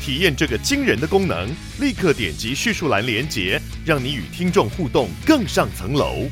[0.00, 1.48] 体验这个惊人的功能，
[1.80, 6.26] 立刻点击叙述栏连接，让你与听众互动更上层楼。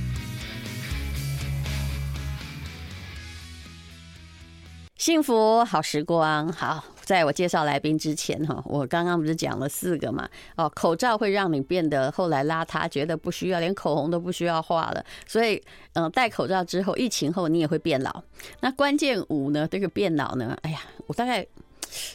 [4.96, 10.28] 幸福好时光，好，在我介绍来宾之前哈，我刚刚不是讲了四个嘛？
[10.56, 15.04] 哦，口罩会让你变得后来邋遢，觉得不需要，连口红都不需要画了。
[15.24, 15.62] 所以，
[15.92, 18.20] 嗯，戴口罩之后，疫情后你也会变老。
[18.60, 19.68] 那关键五呢？
[19.70, 20.58] 这个变老呢？
[20.62, 21.46] 哎呀，我大概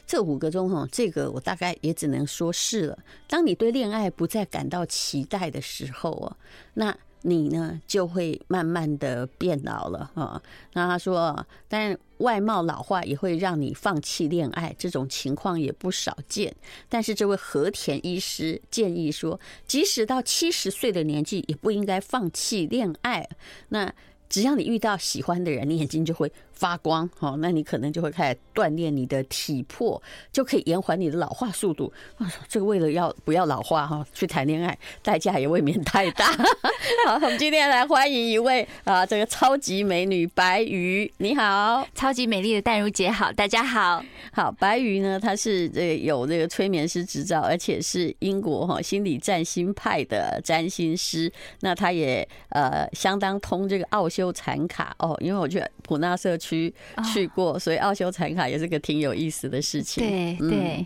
[0.08, 3.00] 这五个中哈，这个我大概也只能说是了。
[3.28, 6.38] 当你对恋爱不再感到期待的时候啊，
[6.74, 6.98] 那。
[7.24, 10.42] 你呢就会慢慢的变老了啊。
[10.74, 16.52] 那他说，但外貌老化也会让你放弃恋爱，这种情况也不少见。
[16.90, 23.30] 但是这位和田医师建议说，即使到七十岁的年纪，也不应该放弃恋爱。
[23.70, 23.94] 那
[24.28, 26.32] 只要你遇到喜欢的人，你眼睛就会。
[26.62, 30.00] 发光，哦，那你可能就会开始锻炼你的体魄，
[30.32, 31.92] 就可以延缓你的老化速度。
[32.20, 36.28] 啊，这个为了要不要老化哈，去谈恋爱代价也未免太大。
[37.08, 44.04] 好，我们今天来欢迎一位啊，这个超级美女白鱼，你好，超级美丽的淡如姐好，大家好。
[44.32, 51.32] 好，白鱼呢，她是这个有这个催眠师执照，而且是英国哈心理占星派的占星师。
[51.62, 56.51] 那她也呃相当通这个奥修禅卡哦，因为我觉得普纳社区。
[56.52, 56.74] 去
[57.14, 60.04] 去过，所以奥修禅卡也是个挺有意思的事情。
[60.04, 60.86] 对对、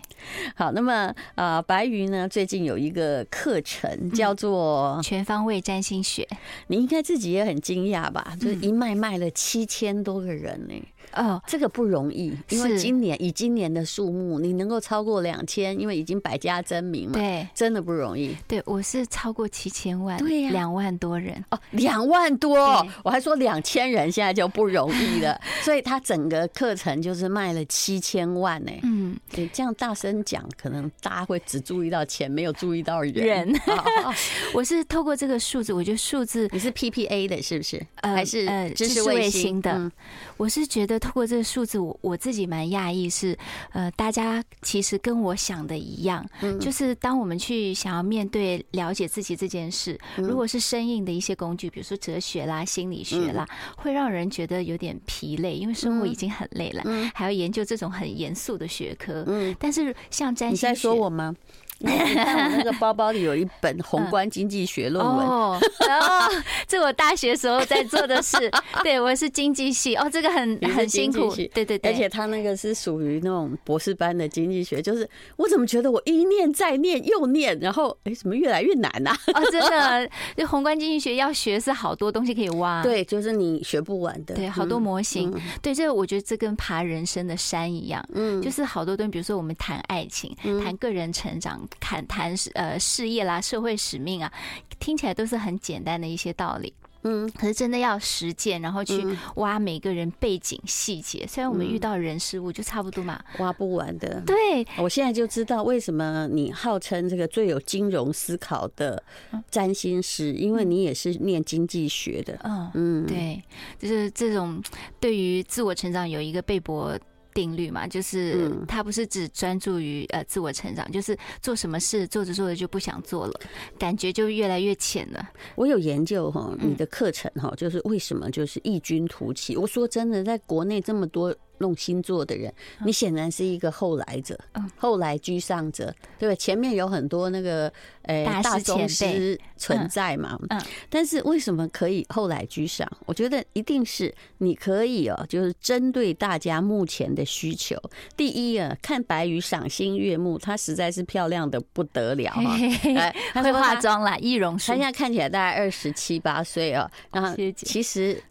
[0.54, 6.26] 好，那么啊、呃，白云呢，最近有一个课程叫做全方位占星学，
[6.68, 8.36] 你应该自己也很惊讶吧？
[8.40, 10.82] 就是一卖卖了七千多个人呢、欸。
[11.16, 18.36] 哦，这个不容易，因为今年以今年的数目，你能够超过两千，因为已经百家争鸣嘛，对，真的不容易。
[18.46, 25.40] 对，我是超过七千万，对呀，两万多人哦，两万多，我还说两千人，现在就不容易了。
[25.62, 28.72] 所以他整个课程就是卖了七千万呢。
[28.82, 33.12] 嗯，你这样大声讲，可能大家会只注意到钱，没有注意到人。
[33.14, 33.60] 人，
[34.52, 37.84] 我是透过这个数字，我觉得数字你是 PPA 的，是不是？
[38.02, 39.90] 呃还是呃知识卫星的？
[40.36, 40.96] 我是觉得。
[40.98, 43.36] 透过这个数字，我我自己蛮讶异，是
[43.72, 46.26] 呃，大家其实跟我想的一样，
[46.58, 56.82] 就是当我们去想要面对了解自己这件事，如果是生硬的一些工具，比如说哲学啦、心理学啦，会让人觉得有点疲累，因为生活已经很累了，
[57.14, 59.24] 还要研究这种很严肃的学科。
[59.58, 61.36] 但是像占星学，你在说我吗？
[61.80, 66.34] 我那个包包里有一本宏观经济学论文哦，然后
[66.66, 68.50] 这我大学时候在做的事。
[68.82, 71.34] 对，我是经济系哦，这个很很辛苦。
[71.34, 79.14] 对对对，而且他那个是属于那种博士班的经济学，就是我怎么觉得我一念再念又念，然后哎，怎么越来越难呐？
[79.34, 85.34] 哦，真的，就宏观经济学要学是好多东西可以挖， 对，就是你学不完的，对，好多模型。
[85.60, 91.65] 对，这个我觉得这跟爬人生的山一样，嗯，就是好多东西，比如说我们谈爱情，谈个人成长。
[91.80, 94.32] 谈谈呃事业啦，社会使命啊，
[94.78, 96.72] 听起来都是很简单的一些道理，
[97.02, 99.04] 嗯，可是真的要实践，然后去
[99.36, 101.26] 挖每个人背景细节。
[101.26, 104.20] 虽然我们遇到人事物就差不多嘛，挖不完的。
[104.26, 109.02] 对，我现在就知道为什么你号称这个最有金融思考的
[109.50, 112.38] 占星师，因为你也是念经济学的。
[112.44, 113.42] 嗯嗯，对，
[113.78, 114.62] 就是这种
[114.98, 116.98] 对于自我成长有一个贝博。
[117.36, 123.40] 定律嘛，就是他不是只专注于呃自我成长，就是做什么事做着做着就不想做了，
[123.78, 125.28] 感觉就越来越浅了。
[125.54, 129.54] 我有研究哈，你的课程哈，就是为什么就是异军突起？
[129.54, 131.36] 我说真的，在国内这么多。
[131.58, 132.52] 弄星座的人，
[132.84, 134.38] 你显然是一个后来者，
[134.76, 136.34] 后来居上者，对吧？
[136.34, 137.72] 前面有很多那个
[138.02, 140.60] 呃大宗师存在嘛，嗯，
[140.90, 142.90] 但是为什么可以后来居上？
[143.06, 147.76] 我觉得一定是你可以哦，就是针对大家目前的需求。
[148.16, 158.22] 第一啊，看白鱼赏心悦目，她实在是漂亮的不得了哈，会化妆啦，易容术，她现在看起来大概二十七八岁哦，然后其实。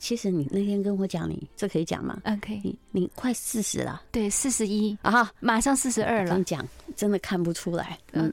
[0.00, 2.18] 其实你那天跟我讲，你这可以讲吗？
[2.24, 2.60] 嗯，可以。
[2.62, 6.30] 你你快四十了，对，四十一啊，马上四十二了。
[6.30, 6.66] 跟你讲，
[6.96, 7.96] 真的看不出来。
[8.12, 8.32] 嗯，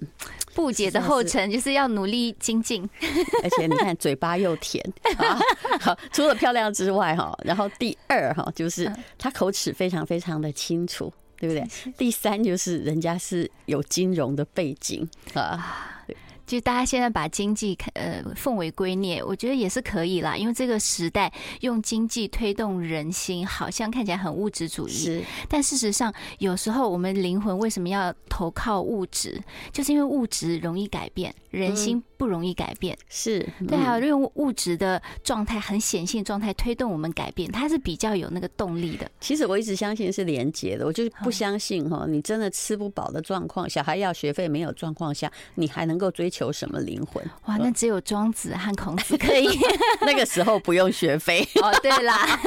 [0.55, 2.89] 不解的后尘就是要努力精进，
[3.43, 4.83] 而且你看嘴巴又甜。
[5.79, 11.13] 好，除了漂亮之外哈，然后第二哈就是他口齿非常非常的清楚。
[11.39, 11.91] 对不对？
[11.99, 16.01] 第三就是人家是有金融的背景啊。
[16.47, 20.37] 就大家现在把经济呃奉为圭臬，我觉得也是可以啦。
[20.37, 24.91] 因为这个时代用经济推动人心，好像看起来很物质主义。
[24.91, 29.43] 是，但事实上，有时候我们灵魂为什么要投靠物质？
[29.73, 32.97] 就是因为物质容易改变，人心不容易改变。
[33.09, 39.09] 是对，还有用物质的状态很显性状态推动我们改变，它是比较有那个动力的。
[39.19, 46.37] 其实我一直相信是连结的，我就是不相信哈，你真的吃不饱的状况，小孩要学费没有状况下，你还能够追求。
[46.37, 47.23] 求什么灵魂？
[47.47, 49.49] 哇，那只有庄子和孔子可以。
[50.05, 51.73] 那个时候不用学费哦。
[51.81, 52.39] 对啦，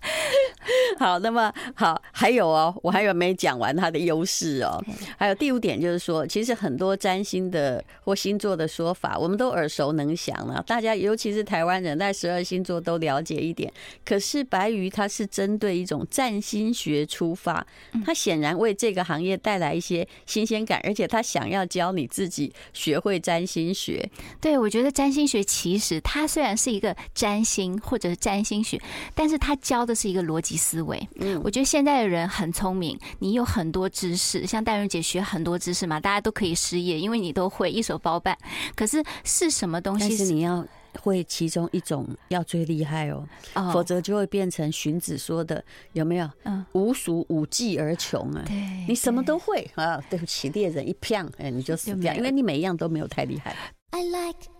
[0.98, 4.82] 好，那么好，还有哦，我还有没讲完它的优势哦。
[5.18, 10.64] 还有第五点就是说，其实很多占星的或星座的说法，我们都耳熟能详了。
[10.66, 13.70] 大家尤其是台湾人，在十二星座都了解一点。
[14.02, 17.66] 可是白鱼它是针对一种占星学出发，
[18.06, 23.10] 它显然为这个行业带来一些新鲜感，而且他想要教你自己学会。
[23.10, 24.08] 会占星学，
[24.40, 28.80] 对，我觉得占星学其实它虽然是一个占星或者是占星学，
[29.16, 31.08] 但是它教的是一个逻辑思维。
[31.16, 38.38] 嗯，我觉得现在的人很聪明，你有很多知识，像戴茹姐学很多知识嘛，大家都可以失业，因为你都会一手包办。
[38.80, 40.16] 可是是什么东西？
[40.16, 40.66] 是你要。
[41.02, 43.24] 会其中一种要最厉害哦，
[43.72, 46.28] 否则就会变成荀子说的有没有？
[46.42, 48.42] 嗯，无鼠无技而穷啊。
[48.44, 48.56] 对，
[48.88, 50.02] 你什么都会啊。
[50.10, 53.54] 对不起，猎人一骗，哎，你就死掉，因为你每一样都没有太厉害。
[53.90, 54.50] I like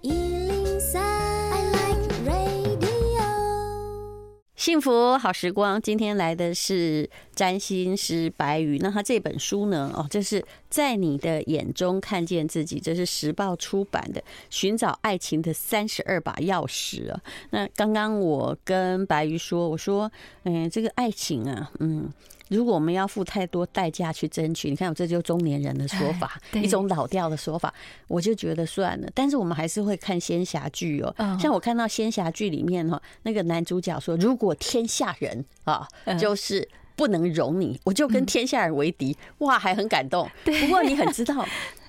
[4.60, 8.76] 幸福好时光，今天来的是占星师白鱼。
[8.80, 9.90] 那他这本书呢？
[9.96, 14.20] 哦，这是在你的眼中看见自己，这是时报出版的
[14.50, 17.18] 《寻找爱情的三十二把钥匙》啊。
[17.52, 20.12] 那刚刚我跟白鱼说，我说，
[20.42, 22.12] 嗯，这个爱情啊，嗯。
[22.50, 27.72] 如果我们要付太多代价去争取，你看，我这就是中年人的说法，一种老调的说法，
[28.08, 29.08] 我就觉得算了。
[29.14, 35.86] 但是我们还是会看仙侠剧哦，像我看到仙侠剧里面哈，那个男主角说，如果天下人啊，
[36.18, 40.28] 就是不能容你，我就跟天下人为敌，哇，还很感动。
[40.44, 41.46] 不过你很知道，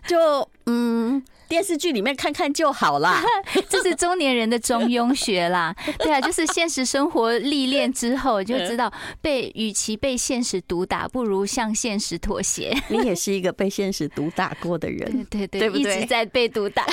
[0.08, 0.48] 就嗯。
[1.52, 3.22] 电视剧里面看看就好啦，
[3.68, 5.76] 这是中年人的中庸学啦。
[6.00, 8.90] 对啊，就是现实生活历练之后就知道，
[9.22, 12.74] 被与其被现实毒打，不如向现实妥协。
[12.88, 15.78] 你也是一个被现实毒打过的人， 对对对？
[15.78, 16.86] 一直在被毒打。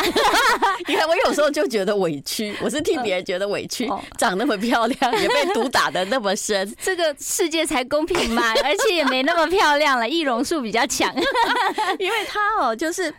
[0.88, 3.88] 你看，我有时候就觉得委屈，我是替别人觉得委屈。
[4.18, 8.42] 长那么漂亮，也被毒打的那么深，这个世界才公平嘛？
[8.64, 11.14] 而且也没那么漂亮了，易容术比较强，
[12.00, 13.14] 因为他哦，就是。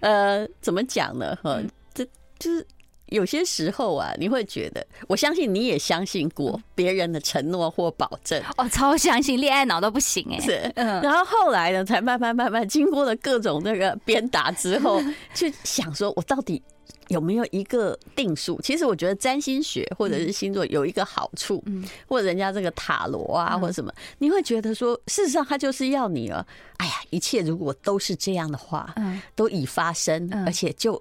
[0.00, 1.36] 呃，怎么讲呢？
[1.42, 1.60] 哈，
[1.92, 2.04] 这
[2.38, 2.66] 就是
[3.14, 8.42] 有些时候啊，你会觉得，我相信你也相信过别人的承诺或保证。
[8.56, 15.00] 哦， 超相信，恋爱脑都不行哎，是，嗯，然后后来呢，才慢慢慢慢经过了各种那个鞭打之后，
[15.34, 16.62] 去想说，我到底。
[17.08, 18.58] 有没有一个定数？
[18.62, 26.46] 其实我觉得占星学或者是星座有一个好处，嗯，或者人家这个塔罗啊，或者什么，你会觉得说，事实上他就是要你了。
[26.78, 31.00] 哎呀，一切如果都是这样的话，嗯，都已发生，而且就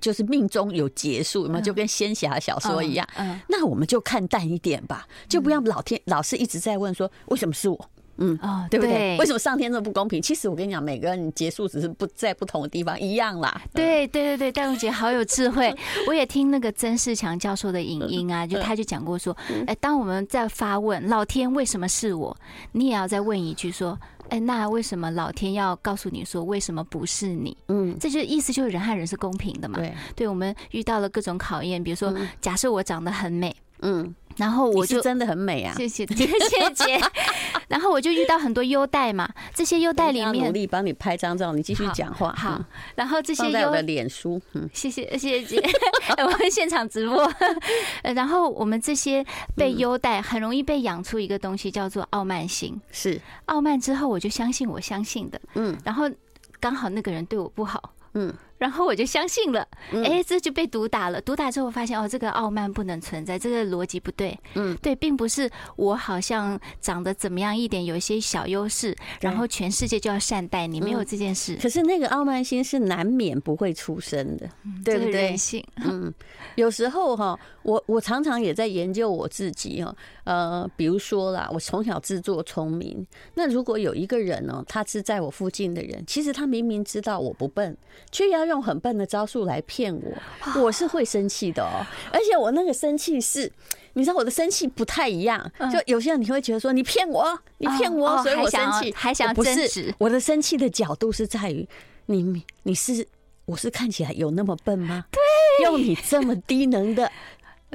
[0.00, 7.90] 就是命中有结束，嘛就跟仙侠小说一样，嗯，那我们就看淡一点吧，就不要老天老是一直在问说为什么是我。
[8.20, 9.16] 嗯哦，对不对？
[9.16, 10.20] 为什么上天这么不公平？
[10.20, 13.62] 其实我跟你讲，每个人结束只是不在不同的地方一样啦。
[13.72, 15.72] 对对对对，戴茹姐好有智慧。
[16.08, 19.36] 我也听那个曾仕强教授的影音啊，就他就讲过说，
[19.68, 22.36] 哎，当我们在发问老天为什么是我，
[22.72, 23.96] 你也要再问一句说，
[24.30, 27.56] 哎，那为什么老天要告诉你说为什么不是你？
[27.68, 29.78] 嗯，这就意思就是人和人是公平的嘛。
[29.78, 34.14] 对，对我们遇到了各种考验，比如说假设我长得很美，嗯。
[34.38, 35.74] 然后我就真的很美啊！
[35.76, 37.00] 谢谢谢谢。
[37.68, 42.32] 然后我就遇到很多优待嘛，这些优待里面努力帮你拍张照，你继续讲话。
[42.36, 42.64] 好，
[42.94, 45.62] 然后这些优的脸书，嗯，谢谢谢谢姐，
[46.24, 47.30] 我们现场直播。
[48.14, 52.80] 然后我们这些被优待，很容易被养出一个东西，叫做傲慢心。
[52.90, 56.08] 是傲慢之后，我就相信我相信的，嗯，然后
[56.60, 58.32] 刚好那个人对我不好，嗯。
[58.58, 59.66] 然后我就相信了，
[60.04, 61.20] 哎，这就被毒打了。
[61.20, 64.38] 毒打之后，我发现哦，这个傲慢不能存在，这个逻辑不对。
[64.54, 71.56] 嗯，对，并不是我好像长得怎么样一点，有一些小优势，然后全世界就要善待你，没有这件事。
[71.62, 74.48] 可是那个傲慢心是难免不会出生的，
[74.84, 75.22] 对不对？
[75.22, 75.64] 人性。
[75.76, 76.12] 嗯，
[76.56, 79.94] 有时候哈，我我常常也在研究我自己哈。
[80.28, 83.06] 呃，比如说啦，我从小自作聪明。
[83.34, 87.76] 那如果有一个人呢，他是在我附近的人，其实他明明知道我不笨，
[88.10, 88.48] 却要。
[88.48, 91.84] 用很笨的招数来骗我，我是会生气的哦。
[92.10, 93.52] 而且我那个生气是，
[93.92, 95.52] 你知道我的生气不太一样。
[95.70, 99.94] 就有些人你会觉得说你骗我，你骗我，所以我生气，还想争执。
[99.98, 101.68] 我的生气的角度是在于
[102.06, 103.06] 你，你是
[103.44, 105.04] 我是看起来有那么笨吗？
[105.10, 105.20] 对，
[105.64, 107.12] 用你这么低能的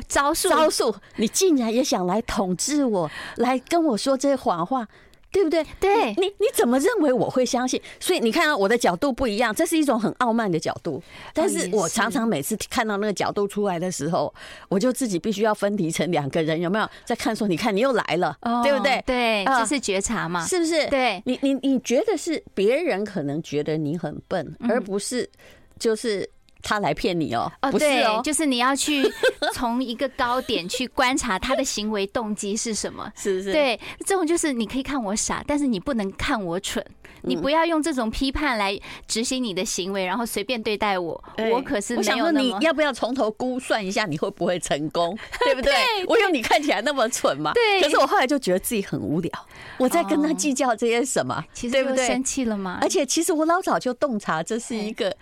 [0.08, 4.88] 招数招数，你竟然也想来统治我，来跟我说这些谎话。
[5.34, 5.66] 对不对？
[5.80, 7.82] 对，你你怎么认为我会相信？
[8.00, 11.02] 所以你看到我的角度不一样，这是一种很傲慢的角度。
[11.34, 14.32] 但是我常常每次看到那个角度出来的时候，
[14.70, 17.36] 我就自己必须要分离成两个人，有没有在看？
[17.36, 19.04] 说你看你又来了，对不对？
[19.08, 20.46] 对，这是觉察嘛？
[20.46, 20.86] 是不是？
[20.90, 25.28] 对，你你你觉得是别人可能觉得你很笨，而不是
[25.80, 26.30] 就是。
[26.64, 27.52] 他来骗你哦？
[27.62, 29.04] 哦，对，就是你要去
[29.54, 33.52] 从一个高点去观察他的行为动机是什么， 是不是？
[33.52, 36.84] 对，这种就是你可以看我傻，但是你不能看我蠢。
[37.26, 38.78] 你不要用这种批判来
[39.08, 41.24] 执行你的行为，然后随便对待我。
[41.54, 42.20] 我可是没有那么。
[42.20, 45.74] 我想问你要不要从头估算一下你会不会成功，对不对？
[46.06, 47.54] 我有你看起来那么蠢嘛？
[47.54, 47.82] 对。
[47.82, 49.32] 可是我后来就觉得自己很无聊，
[49.78, 51.42] 我在跟他计较这些什么？
[51.54, 52.80] 其实又生气了吗？
[52.82, 55.16] 而且其实我老早就洞察这是一个。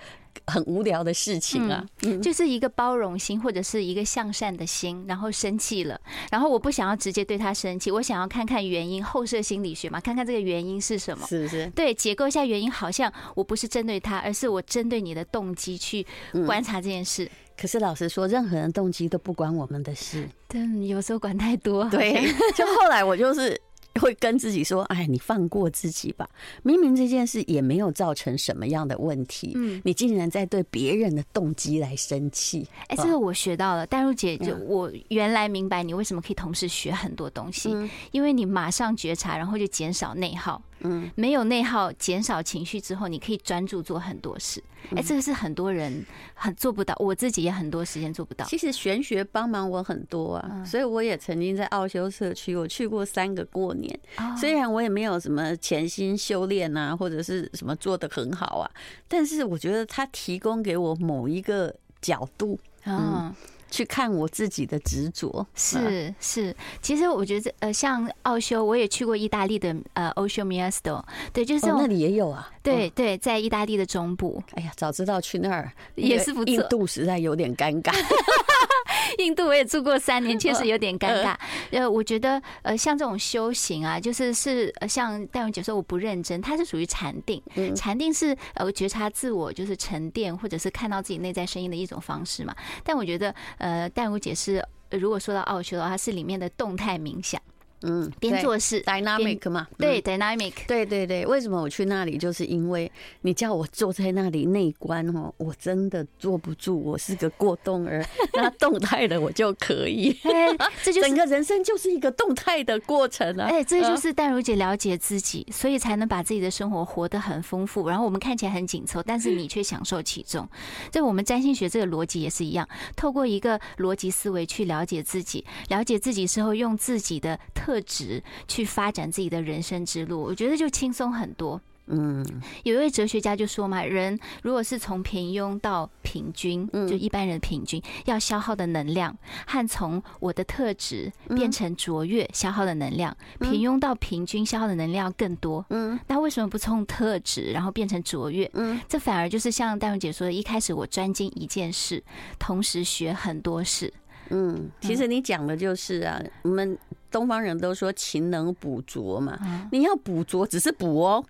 [0.47, 1.85] 很无聊的事情啊，
[2.21, 5.99] 就是一个包容心或者是一个向善的心，然后生气了，
[6.31, 11.67] 然后我不想要直接对他生气，我想要看看原因，后设心理学嘛，看看这个原因是什么，是不是？
[11.75, 16.05] 对，解构一下原因，好像我不是针对他，而是我针对你的动机去
[16.45, 17.29] 观察这件事。
[17.57, 21.85] 可是老实说，任何人动机都不关我们的事，但，有时候管太多。
[21.89, 23.59] 对，就后来我就是。
[23.99, 26.29] 会跟自己说：“哎，你放过自己吧。
[26.63, 32.65] 明明这件事也没有造成什么样的问题，嗯，你竟然在对别人的动机来生气。
[32.87, 33.85] 哎，这个我学到了。
[33.85, 37.75] 戴茹姐，就我原来明白你为什么可以同时学很多东西，
[38.11, 44.63] 因为你马上觉察，然后就减少内耗。”嗯，没有内耗，减少情绪之后，你可以专注做很多事。
[44.95, 48.43] 哎，这个是很多人很做不到，我自己也很多时间做不到。
[48.45, 53.99] 其实玄学帮忙我很多啊，所以我也曾经在奥修社区，我去过三个过年。
[54.35, 58.71] 虽然我也没有什么潜心修炼啊，或者是什么做得很好啊，
[59.07, 63.33] 但是我觉得他提供给我某一个角度，嗯。
[63.71, 74.43] 去看我自己的执着，是是，其实我觉得呃，像奥修，我也去过意大利的呃，Osho Miasto，对，就是那里也有啊，对对，在意大利的中部。
[74.53, 76.53] 哎呀，早知道去那儿也是不错。
[76.53, 77.91] 印度实在有点尴尬。
[79.17, 81.35] 印度我也住过三年，确实有点尴尬。
[81.71, 87.41] 呃，我觉得呃，像这种修行啊，就是是呃，像戴文姐说我不认真，它是属于禅定。
[87.75, 92.55] 禅定是呃觉察自我，就是沉淀或者是看到自己内在声音的一种方式嘛。
[92.83, 97.41] 但我觉得呃，淡如姐是如果说到奥修的话，它是里面的动态冥想。
[97.83, 101.25] 嗯，边做事，dynamic 嘛，对，dynamic，对对对。
[101.25, 102.15] 为什么我去那里？
[102.15, 108.05] 就是因为你叫我坐在那里内观哦，我真的坐不住，我是个过动儿。
[108.33, 110.15] 那动态的我就可以，
[110.83, 113.47] 这就是 整个人生就是一个动态的过程啊。
[113.49, 117.89] 哎，这就是淡如姐了解自己，所以才能把自己的生活活得很丰富。
[117.89, 120.47] 然后我们看起来很紧凑，但是你却享受其中。
[120.91, 127.70] 这我们占星学这个逻辑也是一样，透过一个逻辑思维去了解自己，了解自己之后，用自己的特。
[127.71, 131.61] 特质去发展自己的人生之路，我觉得就轻松很多。
[131.87, 132.25] 嗯，
[132.63, 145.65] 有一位哲学家就说嘛，人如果是从平庸到平均，就一般人平均要消耗的能量，和从我的特质变成卓越消耗的能量，平庸到平均消耗的能量更多。
[145.69, 148.49] 嗯，那为什么不从特质然后变成卓越？
[148.53, 152.03] 嗯，这反而就是像戴文姐说的，一开始我专精一件事，
[152.37, 153.93] 同时学很多事。
[154.31, 156.77] 嗯，其实你讲的就是啊，我们。
[157.11, 159.37] 东方人都说勤能补拙嘛，
[159.69, 161.21] 你要补拙只是补哦，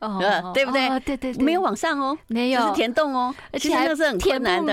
[0.53, 1.00] 对不对？
[1.00, 4.72] 对对，没有往上哦，没有，是填洞哦，而且那是很困难的。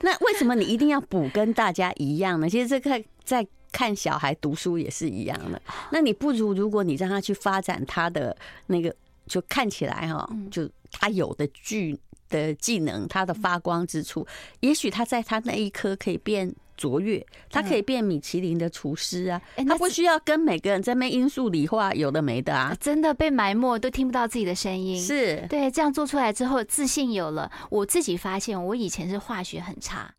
[0.00, 2.48] 那为什么你一定要补跟大家一样呢？
[2.48, 5.60] 其实这个在看小孩读书也是一样的。
[5.90, 8.34] 那你不如如果你让他去发展他的
[8.68, 8.90] 那个，
[9.26, 14.26] 就看起来哈，就他有的具的技能，他的发光之处，
[14.60, 16.50] 也许他在他那一科可以变。
[16.76, 19.40] 卓越，他可以变米其林的厨师啊！
[19.66, 22.76] 他不需要跟每个人在那因素理化，有的没的啊！
[22.80, 25.00] 真的被埋没，都听不到自己的声音。
[25.00, 27.50] 是对，这样做出来之后，自信有了。
[27.70, 30.14] 我自己发现，我以前是化学很差。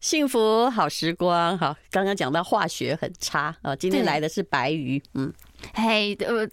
[0.00, 5.32] 幸福好时光，好，刚刚讲到化学很差啊，今天来的是白鱼，嗯，
[5.74, 6.48] 嘿，呃。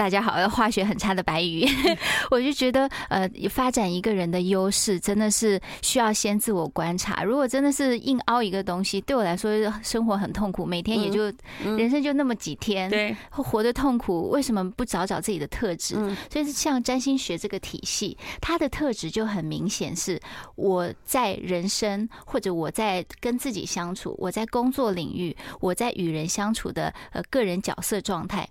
[0.00, 1.62] 大家好，化学很差的白鱼，
[2.32, 7.22] 我就觉得呃，发展一个人的优势真的是需要先自我观察。
[7.22, 9.50] 如果真的是硬凹一个东西，对我来说
[9.82, 11.24] 生活很痛苦，每天也就
[11.76, 15.96] 人生就那么几天，对，活得痛苦，为什么不找找自己的特质？
[16.32, 20.18] 所以像占星学这个体系，它的特质就很明显，是
[20.56, 28.48] 我在人生或者我在跟自己相处，我在工作领域，我在与人相处的呃个人角色状态。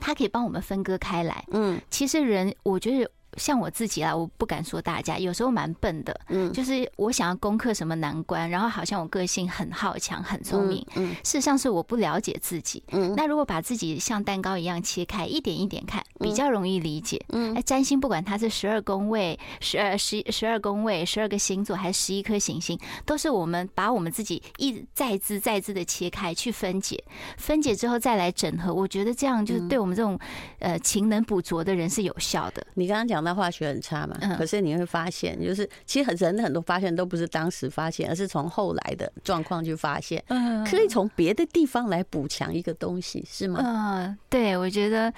[0.00, 1.44] 它可以帮我们分割开来。
[1.52, 3.10] 嗯，其实人，我觉得。
[3.36, 6.20] 像我自己啦，我不敢说大家，有时候蛮笨的。
[6.28, 10.84] 嗯，就是我想要攻克什么难关，然后好像我个性很好强、很聪明。
[10.96, 12.82] 嗯，事实上是我不了解自己。
[12.90, 17.24] 嗯，那如果把自己像蛋糕一样切开，一点一点看，比较容易理解。
[17.28, 27.00] 嗯，哎，占星不管它是十二宫位、十二十十二宫位、十二个星座，还是十一颗行星，都是我们把我们自己一再次再次的切开去分解，
[27.36, 28.74] 分解之后再来整合。
[28.74, 30.18] 我觉得这样就是对我们这种
[30.58, 32.66] 呃勤能补拙的人是有效的。
[32.74, 33.19] 你刚刚讲。
[33.20, 34.16] 那化学很差嘛？
[34.36, 40.22] 可是你会发现，就是其实很人很多发现都不是当时发现，而是从后来的状况去发现。
[40.28, 43.60] 嗯，可以从别的地方来补强一个东西，是吗？
[43.62, 45.12] 嗯，对，我觉得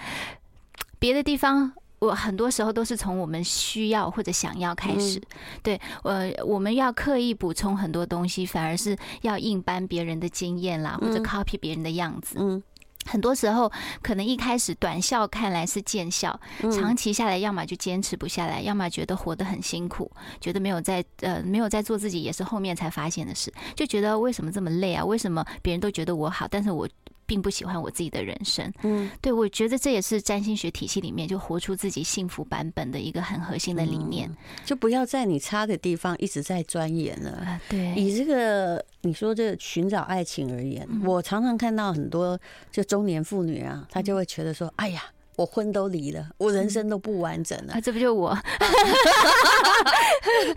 [0.99, 5.21] 别的地方，我很多时候都是从我们需要或者想要开始。
[5.63, 12.37] 对，呃，我们要刻意补充很多东西，反而是要硬搬别人的经验啦，或者 copy 别人的样子。
[12.39, 12.63] 嗯。
[13.07, 13.71] 很多时候，
[14.03, 16.39] 可能一开始短效看来是见效，
[16.73, 25.05] 长期下来，要么就坚持不下来，要么觉得活得很辛苦，觉得没有在呃没有在做自己，也是后面才发现的事，就觉得为什么这么累啊？
[25.05, 26.89] 为什么别人都觉得我好，但是我
[27.27, 28.73] 并不喜欢我自己的人生？
[28.83, 34.31] 嗯，对，我觉得这也是占星学体系里面就活出自己幸福版本的一个很核心的理念，
[34.65, 37.61] 就不要在你差的地方一直在钻研了。
[37.69, 38.85] 对，以这个。
[39.05, 42.39] 你说这寻找爱情而言，我常常看到很多
[42.71, 45.03] 就中年妇女啊，她就会觉得说：“哎呀，
[45.37, 48.31] 我婚都离了，我人生都不完整了。”啊，这不就我？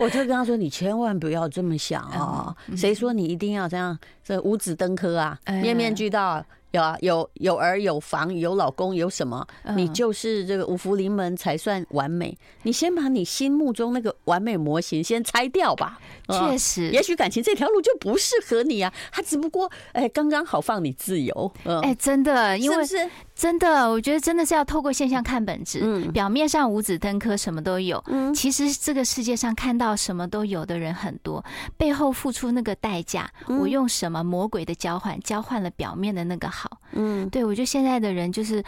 [0.00, 2.54] 我就跟他说：“你千万不要这么想啊！
[2.76, 3.98] 谁说你一定要这样？
[4.24, 9.46] 这五子登科啊，面面俱到。”有啊，有有儿有房有老公有什么？
[9.76, 12.36] 你就是这个五福临门才算完美。
[12.64, 15.98] 你先把你心目中那个完美模型先拆掉吧。
[16.28, 18.92] 确实，也许感情这条路就不适合你啊。
[19.10, 21.50] 他只不过哎，刚刚好放你自由。
[21.82, 25.80] 哎，真的，因为是真的，我觉得真的是要透过现象看本质。
[25.82, 31.44] 嗯，表面上五子登科什么都有，嗯，其实这个世界上看到什么都有的人很多，
[31.76, 36.80] 背后付出那个代价，我用什么魔鬼的交换，交换了表面的那个好。
[36.92, 38.64] 嗯，对，我觉得现在的人就是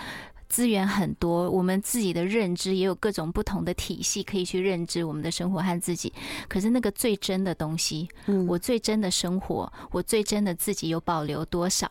[0.50, 6.12] 资源很多，我们自己的认知也有各种不同的体系可以去认知我们的生活和自己。
[6.46, 11.90] 可是那个最真的东西，嗯，我最真的生活，我最真的自己有保留多少？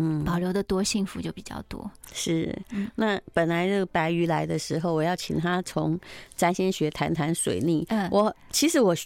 [0.00, 1.90] 嗯，保留的多幸福就比较多。
[2.12, 2.56] 是，
[2.94, 5.98] 那本来这个白鱼来的时候，我要请他从
[6.36, 7.84] 占星学谈谈水逆。
[7.90, 8.96] 嗯，我其实我。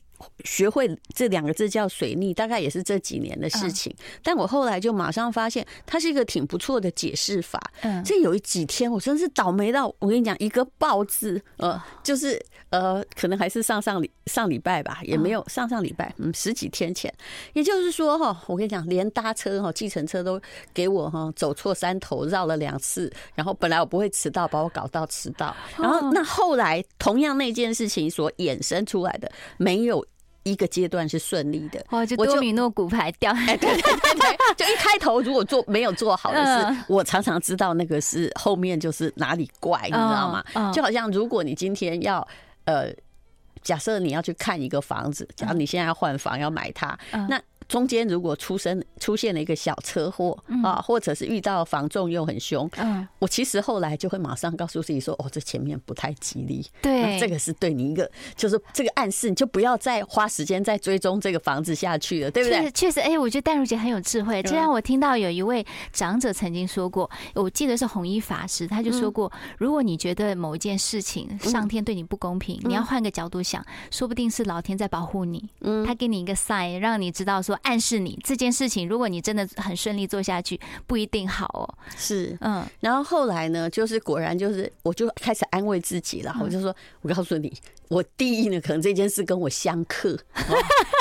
[0.45, 3.93] 学会这两个字叫水逆，大概也是这几年的事情。
[4.23, 7.61] 但我后来就马上发现，它是一个挺不错的解释法。
[7.81, 12.41] 嗯，这有几天我真是倒霉到，我跟你讲，一个爆字，呃，就是
[12.73, 17.13] 呃，可能还是上上礼上礼拜吧，也没有上上礼拜，嗯，十几天前。
[17.53, 20.41] 也就是说哈，我跟你讲，连搭车哈，计程车都
[20.73, 23.13] 给我哈走错山头，绕了两次。
[23.35, 25.55] 然后本来我不会迟到，把我搞到迟到。
[25.77, 30.05] 然后那后来同样那件事情所衍生出来的，没有。
[30.45, 40.73] 一个阶段是顺利的，哦，就多米诺骨牌掉，哎，对对对对， 就一开头如果做没有做好的事，我常常知道那个是后面就是哪里怪，你知道吗？
[40.73, 42.27] 就好像如果你今天要
[42.65, 42.93] 呃，
[43.63, 46.99] 假设你要去看一个房子，假如你现在要换房要买它，
[47.29, 47.43] 那。
[47.73, 62.71] 中间如果出生出现了一个小车祸啊，或者是遇到房仲又很凶，嗯，我其实后来就会马上告诉自己说，哦，这前面不太吉利，对，这个是对你一个，就是这个暗示，你就不要再花时间再追踪这个房子下去了，对不对？
[62.73, 64.43] 确实，哎，我觉得戴如姐很有智慧。
[64.43, 77.59] 这让我听到有一位长者曾经说过，我记得是弘一法师，他就说过，如果你觉得某一件事情上天对你不公平，你要换个角度想，说不定是老天在保护你，嗯，他给你一个 sign，让你知道说。
[77.63, 81.67] 暗示你这件事情，如果你真的很顺利做下去，不一定好哦。
[81.97, 86.37] 是，嗯，然后后来呢，就是果然就是，我就开始安慰自己了。
[86.41, 87.53] 我就说，我告诉你，
[87.89, 90.17] 我第一呢，可能这件事跟我相克；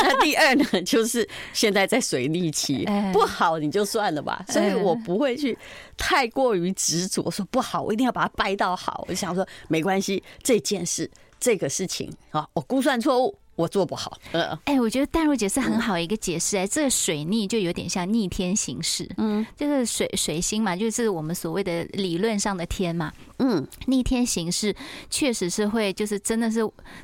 [0.04, 4.43] 那第二呢，就是现在在水逆期，不好你就算了吧。
[4.47, 5.58] 所以我不会去
[5.97, 9.04] 太过于执着，说不好，我一定要把它掰到好。
[9.08, 11.10] 我就想说，没关系，这件事。
[11.43, 14.17] 这个事情啊，我估算错误，我做不好。
[14.31, 16.57] 呃，哎，我觉得淡如姐是很好一个解释。
[16.57, 19.09] 哎，这个水逆就有点像逆天行事。
[19.17, 23.11] 嗯，就是水水星嘛，就是我们所谓的理论上的天嘛。
[23.43, 24.75] 嗯，逆天行事
[25.10, 26.60] 确实是会，就是真的是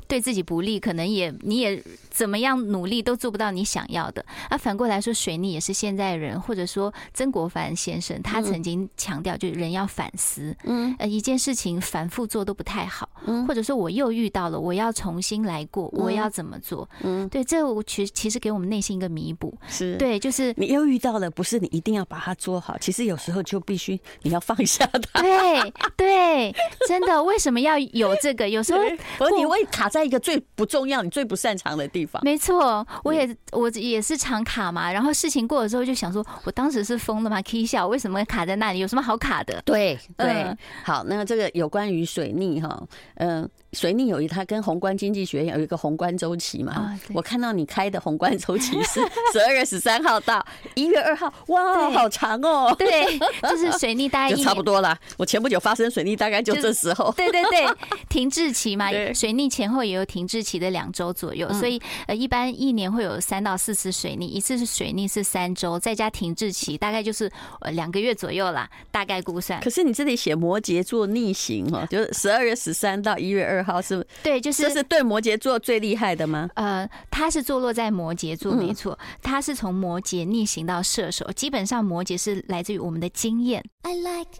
[0.06, 4.24] 对自己不利，可能也你也怎么样努力都做不到你想要的。
[4.48, 10.56] 啊，反过来说，水逆也是现在人，或者说曾国藩先生他曾经强调，就是人要反思。
[10.62, 13.08] 嗯，呃，一件事情反复做都不太好。
[13.26, 16.88] 嗯，或者说我又遇到了，我要重新来过，我要怎么做？
[17.02, 19.52] 嗯，对，这我其实其实给我们内心一个弥补。
[19.68, 25.20] 是对，就是你又遇到了，不是你一定要把它做好，其实有时候就必须你要放下它。
[25.20, 26.27] 对对。
[26.28, 26.54] 对，
[26.86, 28.48] 真的，为什么要有这个？
[28.48, 28.80] 有时候，
[29.18, 32.22] 而你会卡在一个最不重要、你最不擅长的地方。
[32.22, 34.92] 没错，我也我也是常卡嘛。
[34.92, 38.78] 然后事情过了之后，就想说，我当时是疯了吗？K 笑，为什么卡在那里？
[38.78, 39.62] 有什么好卡的？
[39.64, 42.82] 对对，好，那这个有关于水逆哈，
[43.16, 43.48] 嗯。
[43.74, 46.72] 水逆有一，它跟宏观经济学有一个宏观周期嘛。
[46.78, 49.00] 哦、我看到你开的宏观周期是
[49.32, 52.74] 十二月十三号到一月二号，哇，好长哦。
[52.78, 54.98] 对，就是水逆大概 就差不多了。
[55.18, 57.12] 我前不久发生水逆，大概就这时候。
[57.12, 57.66] 对对对，
[58.08, 69.60] 停滞期嘛，水逆前后也有停滞期的两周左右，所以呃，一般一年会有三到四次水逆，一次是水逆是三周，再加停滞期，大概就是呃两个月左右啦，大概估算。
[69.60, 73.57] 可是你这里写摩羯座逆行哈，就是十二月十三到一月二。
[73.58, 76.48] 二号是， 对，就是这是对摩羯座最厉害的吗？
[76.54, 83.64] 呃，他是坐落在摩羯座，没错，他是从摩羯逆行到射手，基本上摩羯是来自于我们的经验。
[83.82, 84.30] I like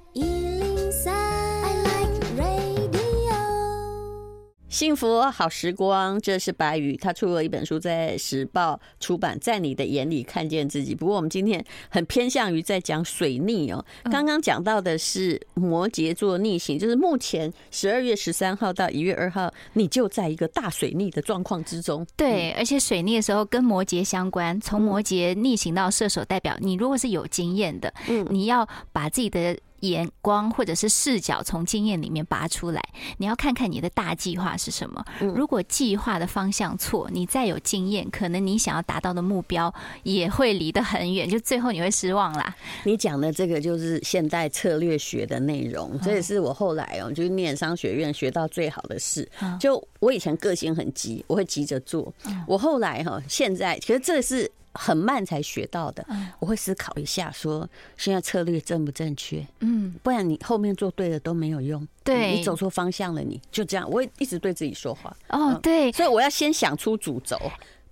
[4.69, 10.95] 幸福好时光，这是白宇，他出了一本书，在时报出版，在你的眼里看见自己。
[10.95, 13.83] 不过我们今天很偏向于在讲水逆哦。
[14.11, 22.07] 刚刚讲到的是摩羯座逆行，就是目前十二月十三号到一月二号，你就在一个大水逆的状况之中。
[22.15, 29.57] 对，而且水逆的时候跟摩羯相关，从摩羯逆行到射手，代表你如果是有经验的，嗯，你要把自己的。
[29.81, 32.83] 眼光或者是视角从经验里面拔出来，
[33.19, 35.05] 你要看看你的大计划是什么。
[35.21, 42.55] 如果计划的方向错，你再有经验，可能你想要达到的目标也会离得很远，就最后你会失望啦。
[42.85, 49.29] 你讲的这个就是现代策略学的内容，这也是我后来哦，就是念商学院学到最好的事。
[49.61, 52.13] 就我以前个性很急，我会急着做。
[52.47, 54.51] 我后来哈，现在其实这是。
[54.81, 56.07] 很慢才学到的，
[56.39, 59.45] 我会思考一下，说现在策略正不正确？
[59.59, 61.87] 嗯，不然你后面做对了都没有用。
[62.05, 63.85] 对，你走错方向了，你就这样。
[63.91, 65.15] 我会一直对自己说话。
[65.31, 67.37] 哦，对，所以我要先想出主轴，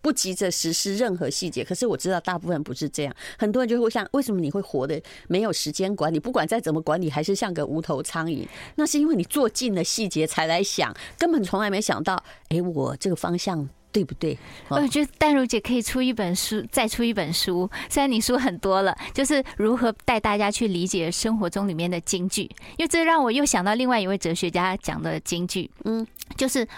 [0.00, 1.64] 不急着实施任何细节。
[1.64, 6.20] 可是我知道大部分不是这样，很多人就会想，为什么你会活得没有时间管理？
[6.20, 8.46] 不管再怎么管理，还是像个无头苍蝇。
[8.76, 13.68] 那是因为你做尽了细节才来想，根本从来没想到，哎，我这个方向。
[13.96, 14.36] 对不对？
[14.68, 17.66] 我觉得淡如姐可以出一本书，再出一本书。
[17.88, 22.42] 虽然你书很多了，就是如何带大家去理解生活中里面的京剧。
[22.76, 26.06] 因为这让我又想到另外一位哲学家讲的京剧，嗯，
[26.36, 26.68] 就是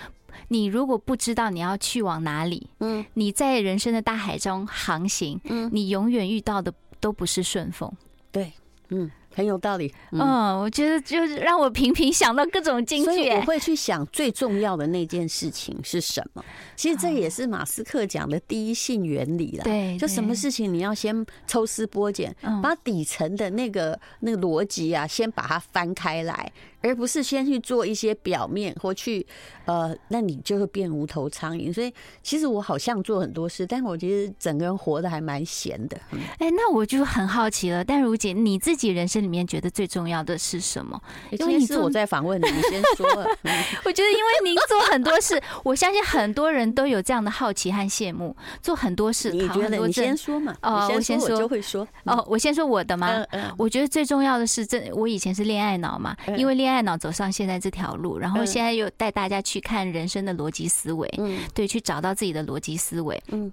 [0.46, 7.92] 你如果不知道你要去往哪里，嗯，你在人生的大海中航行，嗯，你永远遇到的都不是顺风。
[8.30, 8.52] 对，
[8.90, 9.10] 嗯。
[9.38, 16.44] 很有道理，嗯，嗯，我觉得就是让我频频想到各种金句，所以我会去想最重要的那件事情是什么。
[16.74, 26.52] 其实这也是马斯克讲的第一性原理了，对，就什么事情你要先抽丝剥茧，把底层的那个那个逻辑啊，先把它翻开来。
[26.80, 29.26] 而不是先去做一些表面或去，
[29.64, 31.72] 呃，那你就会变无头苍蝇。
[31.72, 35.96] 所以其实我好像做很多事，但我觉得整个人活得还蛮闲的。
[36.38, 41.00] 哎、欸，那我就很好奇了，但如姐，你自己人生里面觉得最重要的是什么？
[41.32, 43.06] 因为你是我在访问你，你先说。
[43.84, 48.36] 我觉得因为您做很多事，我相信很多人都有这样的好奇和羡慕。
[48.62, 50.54] 做很多事，你觉得你先说嘛？
[50.62, 51.86] 哦，我先说，我就会说。
[52.04, 53.24] 哦，我先说我的吗？
[53.56, 56.67] 我觉得最重要的是，这我以前是恋爱脑嘛，因为恋。
[56.68, 63.50] 恋爱脑走上现在这条路，然后现在又带大家去看人生的逻辑思维，嗯，对，去找到自己的逻辑思维，嗯，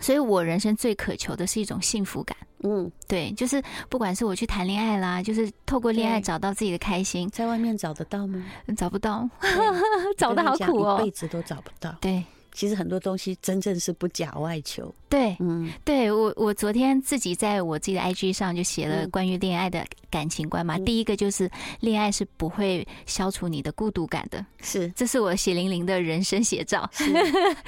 [0.00, 8.44] 所以我人生最渴求的是一种幸福感，嗯，对，就是不管是我去谈恋爱啦，就是透过恋爱找到自己的开心，在外面找得到吗？
[8.76, 9.30] 找不到，
[10.18, 12.24] 找的好苦哦，一辈子都找不到，对。
[12.52, 14.90] 其实很多东西真正是不假外求。
[15.10, 20.78] 对，嗯，对我我昨天自己在我自己的 IG 上就写了关于恋爱的感情观嘛。
[20.78, 26.88] 第一个就是恋爱是不会消除你的孤独感的，是，这是我血淋淋的人生写照。
[26.92, 27.04] 是，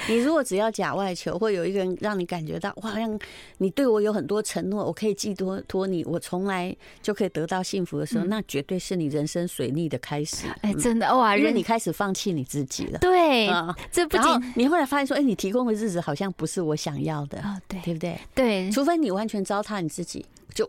[0.08, 3.18] 你如果只要假外求，会有一个人让你感觉到哇，好像
[3.58, 10.46] 你对我有很多承诺，我可以寄托托你，我从来就可以得到幸福的时候，那绝对是你人生水逆的开始。
[10.62, 12.98] 哎，真的哇，因为你开始放弃你自己了。
[12.98, 13.48] 对，
[13.90, 18.18] 这不仅你后来发现说，哎，你提供的日子好像不是我想要的，对，对不对？
[18.34, 20.24] 对，除非你完全糟蹋你自己。
[20.58, 20.66] 就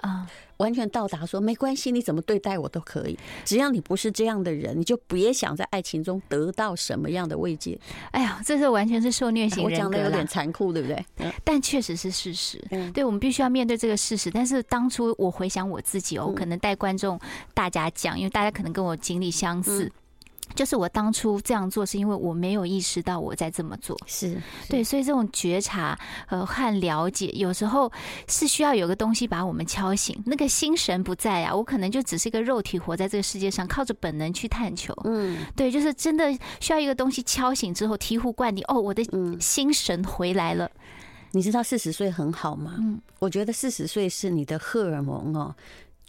[0.58, 7.80] 完全到达说没关系，你怎么对待我都可以，只要你不是这样的人，你就别想在爱情中得到什么样的慰藉。
[8.12, 11.34] 哎呀，这是完全是受虐型人格，我讲的有点残酷，对不对？
[11.43, 12.63] 但确实是事实。
[12.93, 14.30] 对，我们必须要面对这个事实。
[14.30, 17.19] 但是当初我回想我自己哦，我可能带观众
[17.56, 19.91] 大家讲，因为大家可能跟我经历相似。
[20.55, 23.97] 就是我当初这样做，是因为我没有意识到我在这么做。
[24.05, 24.35] 是
[24.67, 27.91] 对，所以这种觉察呃和了解，有时候
[28.27, 30.21] 是需要有个东西把我们敲醒。
[30.25, 34.93] 那个心神不在啊，我可能就只是一个肉体活在这个世界上，靠着本能去探求。
[35.05, 38.63] 嗯，对，就是真的需要一个东西敲醒之后，醍醐灌顶。
[38.67, 39.03] 哦，我的
[39.39, 40.69] 心神回来了。
[41.31, 42.75] 你知道四十岁很好吗？
[42.79, 45.55] 嗯，我觉得四十岁是你的荷尔蒙哦。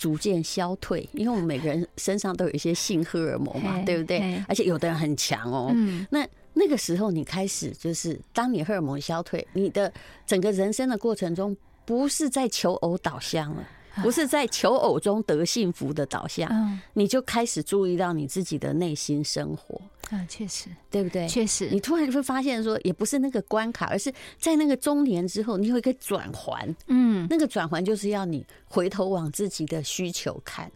[0.00, 4.42] 逐渐消退，因为我们每个人身上都有一些性荷尔蒙嘛，对不对？
[4.48, 5.70] 而且有的人很强哦。
[6.08, 9.92] 那那个时候你开始就是，当你荷尔蒙消退，你的
[10.26, 13.62] 整个人生的过程中，不是在求偶导向了。
[14.02, 19.80] 不是在求偶中得幸福的导向，你就开始注意到你自己的内心生活。
[20.12, 21.26] 嗯，确实，对不对？
[21.28, 26.76] 确实，你突然就会发现说，也不是那个关卡，而是在那个中年之后，你有一个转环。
[26.88, 30.70] 嗯，那个转环就是要你回头往自己的需求看。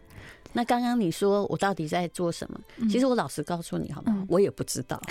[0.52, 2.60] 那刚刚你说我到底在做什么？
[2.88, 4.24] 其实我老实告诉你，好吗？
[4.28, 5.00] 我也不知道。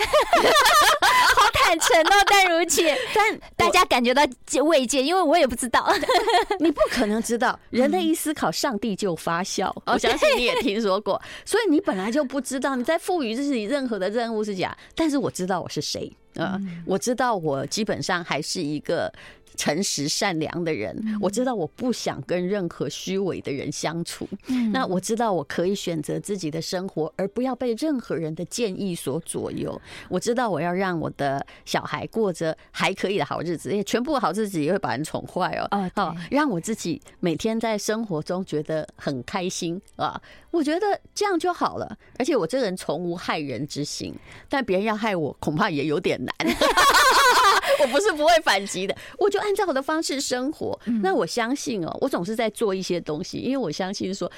[1.64, 4.22] 坦诚哦，但如姐， 但大家感觉到
[4.62, 5.90] 慰藉，因为我也不知道，
[6.60, 7.58] 你不可能知道。
[7.70, 9.74] 人类一思考，上帝就发笑。
[9.86, 12.76] 我相信你也听说过，所以你本来就不知道。
[12.76, 19.10] 你在赋予自己任何的任务是假，但是我知道我是谁啊，我知道我基本上还是一个。
[19.56, 24.28] 诚实善良的人，我知道我不想跟任何虚伪的人相处。
[24.72, 29.80] 那我知道我可以选择自己的生活，而不要被任何人的建议所左右。
[30.08, 35.90] 我知道我要让我的小孩过着还可以的好日子，也全部好日子也会把人宠坏哦。
[35.94, 40.20] 哦，让我自己每天在生活中觉得很开心啊！
[40.50, 41.96] 我觉得这样就好了。
[42.18, 44.14] 而且我这个人从无害人之心，
[44.48, 46.34] 但别人要害我，恐怕也有点难。
[47.82, 50.78] 我不是不会反击的，我就按照我的方式生活。
[51.02, 54.30] 那我相信哦，我总是在做一些东西，因为我相信说，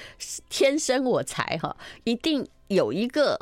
[0.48, 3.38] 天生我才哈，一定有一个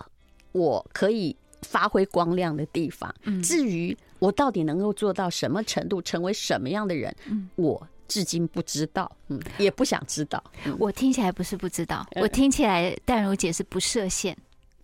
[0.53, 3.13] 我可以发挥光亮的地方。
[3.43, 7.15] 至于我到底能够做到什么程度，成为什么样的人，
[7.57, 10.43] 我至今不知道，嗯，也不想知道。
[10.79, 14.37] 我听起来不是不知道，我听起来淡如姐是不设限。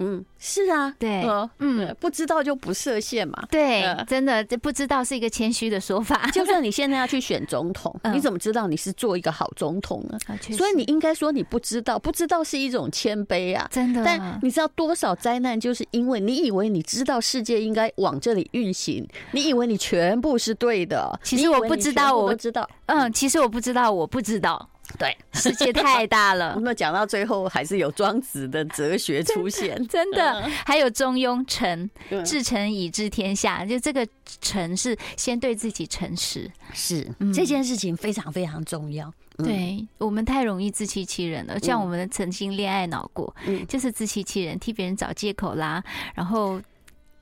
[0.02, 1.22] 嗯，是啊，对，
[1.58, 6.28] 嗯，不知道就不设限嘛，对，真的，这不知道是一个谦虚的说法。
[6.32, 10.18] 就算你现在要去选总统，你怎么知道你是做一个好总统呢？
[10.56, 14.02] 所以你应该说你不知道，不知道是一种谦卑啊，真的。
[14.02, 24.66] 但你知道多少灾难，就是因为你以为你知道世界应该往这里运行，你以为你全部是对的，其实我不知道，我不知道，嗯，其实我不知道，我不知道。
[25.00, 26.54] 对， 世界太大了。
[26.60, 30.42] 那讲到最后，还是有庄子的哲学出现， 真的。
[30.66, 31.88] 还有中庸，诚，
[32.22, 33.64] 至诚以治天下。
[33.64, 34.06] 就这个
[34.42, 39.10] 诚是先对自己诚实，是这件事情非常非常重要。
[39.38, 43.34] 对，我们太容易自欺欺人了，像我们曾经恋爱脑过，
[43.66, 45.82] 就是自欺欺人，替别人找借口啦，
[46.14, 46.60] 然后，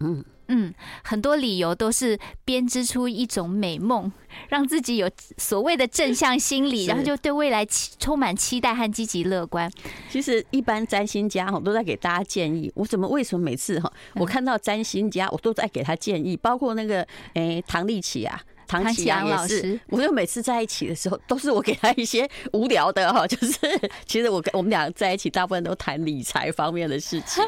[0.01, 0.25] 嗯。
[0.49, 0.73] 嗯，
[1.05, 4.11] 很多理由都是编织出一种美梦，
[4.49, 7.67] 让自己有所谓的正向心理， 然后就对未来
[7.99, 9.71] 充满期待和积极乐观。
[10.11, 23.59] 其实一般占星家哈都在给大家建议，我怎么为什么每次哈我看到占星家，我都在给他建议，包括那个诶唐立奇啊，唐启阳老师，我就每次在一起的时候，都是我给他一些无聊的哈，就是
[24.07, 27.45] 其实我跟我们俩在一起，大部分都谈理财方面的事情。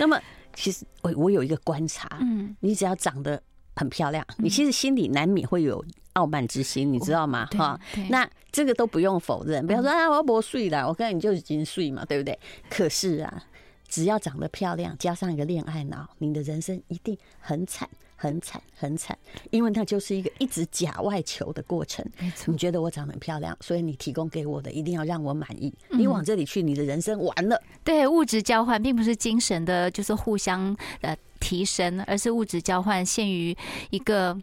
[0.00, 0.20] 那么。
[0.54, 3.40] 其实我我有一个观察，嗯，你只要长得
[3.76, 7.46] 很漂亮，你其实心里难免会有傲慢之心，你知道吗？
[7.52, 9.66] 哈，那这个都不用否认。
[9.66, 12.38] 不要说啊，我要不睡了，我看你就已经睡嘛，对不对？
[12.70, 13.44] 可是啊，
[13.88, 17.88] 只要长得漂亮，加上一个恋爱脑，你的人生一定很惨。
[18.24, 19.16] 很惨，很惨，
[19.50, 22.02] 因为它就是一个一直假外求的过程。
[22.46, 25.70] 你觉得我长得很漂亮，所以你提供给我的一定要让我满意。
[25.90, 27.60] 你往这里去，你的人生完了。
[27.84, 33.54] 对，物质交换并不是精神的，就是互相呃提升，而是物质交换限于
[33.90, 34.34] 一个。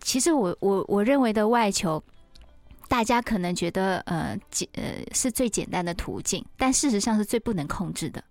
[0.00, 2.00] 其实我我我认为的外求。
[2.90, 8.24] 大家可能觉得呃简呃是最简单的途径，但事实上是最不能控制的。